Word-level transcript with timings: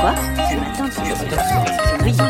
Quoi 0.00 0.14
Ce 0.14 0.54
matin, 0.54 0.88
tu 0.88 1.00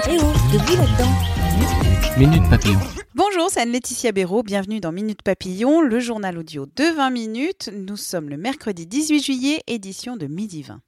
Eh 0.08 0.18
oh, 0.20 0.32
debout 0.52 0.76
là-dedans. 0.76 2.18
Minute 2.18 2.48
Papillon. 2.48 2.78
Bonjour, 3.14 3.50
c'est 3.50 3.60
Anne-Laetitia 3.60 4.12
Béraud. 4.12 4.42
Bienvenue 4.42 4.80
dans 4.80 4.90
Minute 4.90 5.22
Papillon, 5.22 5.82
le 5.82 6.00
journal 6.00 6.38
audio 6.38 6.64
de 6.64 6.96
20 6.96 7.10
minutes. 7.10 7.70
Nous 7.74 7.96
sommes 7.96 8.30
le 8.30 8.38
mercredi 8.38 8.86
18 8.86 9.22
juillet, 9.22 9.60
édition 9.66 10.16
de 10.16 10.26
midi 10.26 10.62
20. 10.62 10.80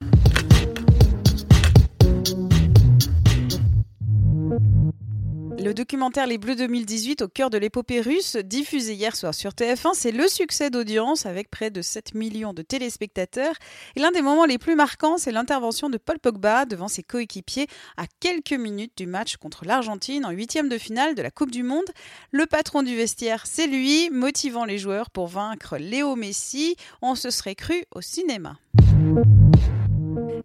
Le 5.63 5.75
documentaire 5.75 6.27
Les 6.27 6.39
Bleus 6.39 6.57
2018 6.57 7.21
au 7.21 7.29
cœur 7.29 7.51
de 7.51 7.59
l'épopée 7.59 8.01
russe, 8.01 8.37
diffusé 8.37 8.95
hier 8.95 9.15
soir 9.15 9.35
sur 9.35 9.51
TF1, 9.51 9.91
c'est 9.93 10.11
le 10.11 10.27
succès 10.27 10.71
d'audience 10.71 11.27
avec 11.27 11.51
près 11.51 11.71
de 11.71 11.83
7 11.83 12.15
millions 12.15 12.55
de 12.55 12.63
téléspectateurs. 12.63 13.55
Et 13.95 14.01
l'un 14.01 14.11
des 14.11 14.23
moments 14.23 14.47
les 14.47 14.57
plus 14.57 14.75
marquants, 14.75 15.19
c'est 15.19 15.33
l'intervention 15.33 15.91
de 15.91 15.99
Paul 15.99 16.19
Pogba 16.19 16.65
devant 16.65 16.89
ses 16.89 17.03
coéquipiers 17.03 17.67
à 17.99 18.05
quelques 18.21 18.55
minutes 18.55 18.97
du 18.97 19.07
match 19.07 19.37
contre 19.37 19.67
l'Argentine 19.67 20.25
en 20.25 20.31
huitième 20.31 20.71
de 20.71 20.79
finale 20.79 21.15
de 21.15 21.21
la 21.21 21.31
Coupe 21.31 21.51
du 21.51 21.63
Monde. 21.63 21.91
Le 22.31 22.47
patron 22.47 22.83
du 22.83 22.97
vestiaire, 22.97 23.45
c'est 23.45 23.67
lui, 23.67 24.09
motivant 24.09 24.65
les 24.65 24.79
joueurs 24.79 25.11
pour 25.11 25.27
vaincre 25.27 25.77
Léo 25.77 26.17
Messi. 26.17 26.75
On 27.03 27.15
se 27.15 27.29
serait 27.29 27.55
cru 27.55 27.85
au 27.95 28.01
cinéma. 28.01 28.57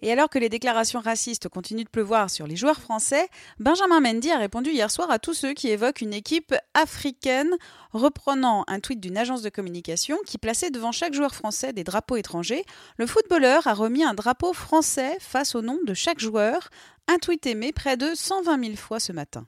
Et 0.01 0.11
alors 0.11 0.29
que 0.29 0.39
les 0.39 0.49
déclarations 0.49 0.99
racistes 0.99 1.49
continuent 1.49 1.83
de 1.83 1.89
pleuvoir 1.89 2.29
sur 2.29 2.47
les 2.47 2.55
joueurs 2.55 2.79
français, 2.79 3.27
Benjamin 3.59 3.99
Mendy 3.99 4.31
a 4.31 4.38
répondu 4.38 4.71
hier 4.71 4.91
soir 4.91 5.09
à 5.11 5.19
tous 5.19 5.33
ceux 5.33 5.53
qui 5.53 5.69
évoquent 5.69 6.01
une 6.01 6.13
équipe 6.13 6.53
africaine, 6.73 7.51
reprenant 7.91 8.63
un 8.67 8.79
tweet 8.79 8.99
d'une 8.99 9.17
agence 9.17 9.41
de 9.41 9.49
communication 9.49 10.17
qui 10.25 10.38
plaçait 10.38 10.71
devant 10.71 10.91
chaque 10.91 11.13
joueur 11.13 11.35
français 11.35 11.73
des 11.73 11.83
drapeaux 11.83 12.17
étrangers. 12.17 12.66
Le 12.97 13.07
footballeur 13.07 13.67
a 13.67 13.73
remis 13.73 14.03
un 14.03 14.13
drapeau 14.13 14.53
français 14.53 15.17
face 15.19 15.55
au 15.55 15.61
nom 15.61 15.79
de 15.85 15.93
chaque 15.93 16.19
joueur, 16.19 16.69
un 17.07 17.17
tweet 17.17 17.45
aimé 17.45 17.71
près 17.71 17.97
de 17.97 18.13
120 18.13 18.63
000 18.63 18.75
fois 18.75 18.99
ce 18.99 19.11
matin. 19.11 19.45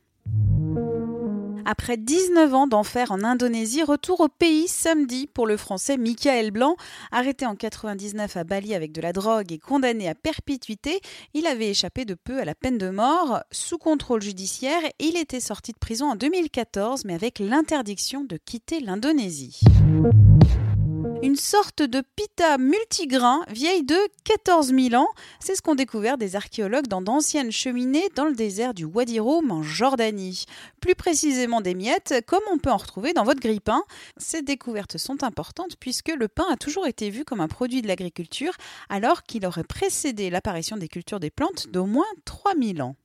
Après 1.70 1.98
19 1.98 2.54
ans 2.54 2.66
d'enfer 2.66 3.12
en 3.12 3.26
Indonésie, 3.26 3.84
retour 3.84 4.22
au 4.22 4.30
pays 4.30 4.70
samedi 4.70 5.28
pour 5.28 5.46
le 5.46 5.58
français 5.58 5.98
Michael 5.98 6.52
Blanc. 6.52 6.78
Arrêté 7.12 7.46
en 7.46 7.58
99 7.58 8.38
à 8.38 8.46
Bali 8.46 8.74
avec 8.74 8.94
de 8.94 9.02
la 9.02 9.12
drogue 9.12 9.52
et 9.52 9.60
condamné 9.60 10.08
à 10.08 10.16
perpétuité, 10.16 11.02
il 11.34 11.46
avait 11.46 11.68
échappé 11.68 12.06
de 12.06 12.14
peu 12.14 12.40
à 12.40 12.46
la 12.46 12.56
peine 12.56 12.78
de 12.78 12.90
mort. 12.90 13.42
Sous 13.52 13.78
contrôle 13.78 14.22
judiciaire, 14.22 14.80
il 15.00 15.18
était 15.18 15.42
sorti 15.42 15.74
de 15.74 15.78
prison 15.78 16.10
en 16.10 16.16
2014, 16.16 17.04
mais 17.04 17.16
avec 17.16 17.40
l'interdiction 17.40 18.24
de 18.24 18.38
quitter 18.38 18.80
l'Indonésie. 18.80 19.60
Une 21.24 21.36
sorte 21.36 21.82
de 21.82 22.04
pita 22.16 22.60
multigrain 22.60 23.44
vieille 23.50 23.84
de 23.84 23.98
14 24.24 24.68
000 24.68 25.02
ans. 25.02 25.10
C'est 25.40 25.56
ce 25.56 25.64
qu'ont 25.64 25.74
découvert 25.74 26.18
des 26.18 26.36
archéologues 26.36 26.88
dans 26.88 27.02
d'anciennes 27.02 27.52
cheminées 27.52 28.08
dans 28.16 28.26
le 28.26 28.36
désert 28.36 28.76
du 28.76 28.86
Wadi 28.86 29.20
Rum 29.20 29.52
en 29.52 29.64
Jordanie. 29.64 30.46
Plus 30.80 30.94
précisément 30.94 31.60
des 31.60 31.74
miettes, 31.74 32.24
comme 32.28 32.44
on 32.52 32.60
peut 32.60 32.70
en 32.70 32.78
retrouver 32.78 33.14
dans 33.14 33.24
votre 33.24 33.40
grille-pain. 33.40 33.82
Ces 34.18 34.44
découvertes 34.44 35.00
sont 35.00 35.24
importantes 35.24 35.76
puisque 35.80 36.10
le 36.10 36.28
pain 36.28 36.46
a 36.52 36.56
toujours 36.56 36.86
été 36.86 37.10
vu 37.10 37.26
comme 37.26 37.42
un 37.42 37.48
produit 37.48 37.82
de 37.82 37.88
l'agriculture 37.88 38.54
alors 38.88 39.24
qu'il 39.24 39.46
aurait 39.48 39.64
précédé 39.64 40.30
l'apparition 40.30 40.78
des 40.78 40.88
cultures 40.88 41.20
des 41.20 41.32
plantes 41.32 41.68
d'au 41.72 41.88
moins 41.88 42.06
3000 42.26 42.84
ans. 42.84 42.96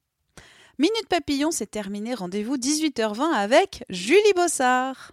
Minute 0.78 1.08
Papillon, 1.08 1.50
c'est 1.50 1.70
terminé. 1.70 2.14
Rendez-vous 2.14 2.58
18h20 2.58 3.32
avec 3.32 3.84
Julie 3.88 4.32
Bossard. 4.36 5.12